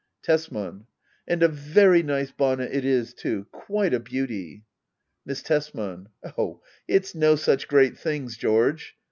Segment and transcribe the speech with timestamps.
[0.23, 0.87] Tesman.
[1.27, 4.65] And a very nice bonnet it is too— quite a beauty!
[5.27, 6.07] Miss Tesman.
[6.25, 8.95] Oh^ it's no such great things, George.